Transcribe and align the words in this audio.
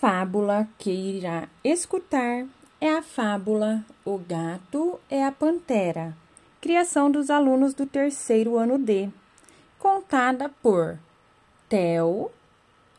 fábula 0.00 0.66
que 0.78 0.90
irá 0.90 1.46
escutar 1.62 2.46
é 2.80 2.88
a 2.88 3.02
fábula 3.02 3.84
O 4.02 4.16
Gato 4.16 4.98
é 5.10 5.22
a 5.22 5.30
Pantera, 5.30 6.16
criação 6.58 7.10
dos 7.10 7.28
alunos 7.28 7.74
do 7.74 7.84
terceiro 7.84 8.56
ano 8.56 8.78
D, 8.78 9.10
contada 9.78 10.48
por 10.62 10.98
Theo, 11.68 12.30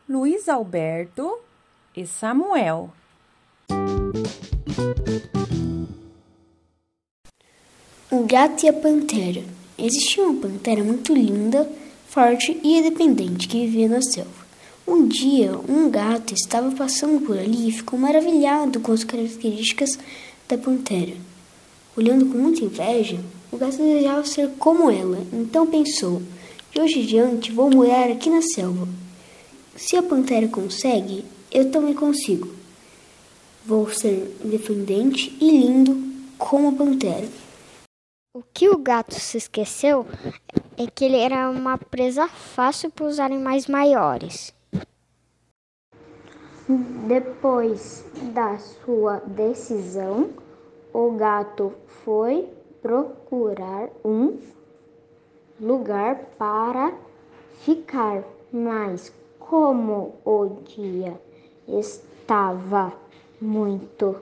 Luiz 0.08 0.48
Alberto 0.48 1.40
e 1.96 2.06
Samuel. 2.06 2.92
O 8.08 8.24
gato 8.26 8.64
e 8.64 8.68
a 8.68 8.72
pantera. 8.72 9.42
Existia 9.76 10.22
uma 10.22 10.40
pantera 10.40 10.84
muito 10.84 11.12
linda, 11.12 11.68
forte 12.08 12.60
e 12.62 12.78
independente 12.78 13.48
que 13.48 13.66
vivia 13.66 13.88
na 13.88 14.00
selva. 14.00 14.41
Um 14.92 15.08
dia, 15.08 15.58
um 15.70 15.88
gato 15.88 16.34
estava 16.34 16.70
passando 16.72 17.24
por 17.24 17.38
ali 17.38 17.70
e 17.70 17.72
ficou 17.72 17.98
maravilhado 17.98 18.78
com 18.78 18.92
as 18.92 19.02
características 19.02 19.98
da 20.46 20.58
pantera. 20.58 21.14
Olhando 21.96 22.26
com 22.26 22.36
muita 22.36 22.62
inveja, 22.62 23.18
o 23.50 23.56
gato 23.56 23.78
desejava 23.78 24.22
ser 24.26 24.50
como 24.58 24.90
ela, 24.90 25.26
então 25.32 25.66
pensou: 25.66 26.20
de 26.70 26.78
hoje 26.78 27.00
em 27.00 27.06
diante 27.06 27.50
vou 27.50 27.70
morar 27.70 28.10
aqui 28.10 28.28
na 28.28 28.42
selva. 28.42 28.86
Se 29.74 29.96
a 29.96 30.02
pantera 30.02 30.46
consegue, 30.46 31.24
eu 31.50 31.70
também 31.70 31.94
consigo. 31.94 32.54
Vou 33.64 33.90
ser 33.90 34.36
independente 34.44 35.34
e 35.40 35.50
lindo 35.52 35.96
como 36.36 36.68
a 36.68 36.72
pantera. 36.72 37.28
O 38.36 38.42
que 38.52 38.68
o 38.68 38.76
gato 38.76 39.14
se 39.14 39.38
esqueceu 39.38 40.06
é 40.76 40.86
que 40.86 41.06
ele 41.06 41.16
era 41.16 41.48
uma 41.48 41.78
presa 41.78 42.28
fácil 42.28 42.90
para 42.90 43.06
os 43.06 43.18
animais 43.18 43.66
maiores. 43.66 44.52
Depois 47.06 48.04
da 48.32 48.56
sua 48.58 49.18
decisão, 49.26 50.30
o 50.92 51.10
gato 51.12 51.72
foi 52.04 52.48
procurar 52.80 53.90
um 54.02 54.38
lugar 55.60 56.30
para 56.38 56.94
ficar, 57.60 58.24
mas 58.50 59.12
como 59.38 60.14
o 60.24 60.46
dia 60.64 61.20
estava 61.68 62.92
muito 63.40 64.16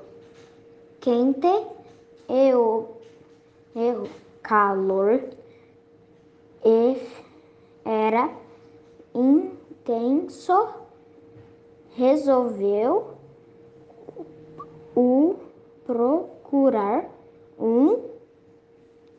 quente 1.01 1.67
e 2.29 2.53
o, 2.55 2.89
e 3.77 3.93
o 3.93 4.09
calor 4.43 5.23
era 7.85 8.31
intenso, 9.15 10.69
resolveu 12.01 13.13
o 14.97 15.37
procurar 15.85 17.11
um 17.59 18.09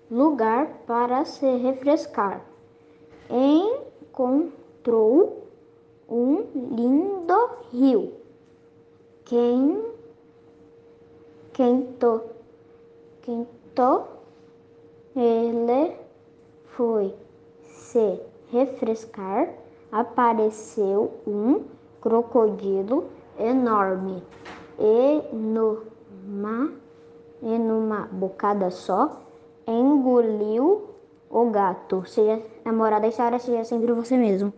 lugar 0.10 0.82
para 0.88 1.23
se 1.23 1.46
refrescar. 1.58 2.44
Encontrou 4.10 5.44
um 6.10 6.38
lindo 6.76 7.50
rio. 7.72 8.14
Quem 9.26 9.86
quento, 11.54 12.23
quento, 13.22 14.06
ele 15.16 15.95
foi 16.66 17.14
se 17.62 18.20
refrescar. 18.52 19.54
Apareceu 19.92 21.12
um 21.28 21.66
crocodilo 22.02 23.06
enorme. 23.40 24.24
E 24.80 25.22
numa, 25.34 26.72
e 27.42 27.58
numa 27.58 28.08
bocada 28.12 28.72
só, 28.72 29.22
engoliu 29.67 30.90
o 31.30 31.45
gato. 31.50 32.04
Seja, 32.06 32.42
namorada, 32.66 33.06
a 33.06 33.10
história 33.10 33.40
seja 33.40 33.64
sempre 33.64 33.94
você 33.94 34.17
mesmo. 34.17 34.52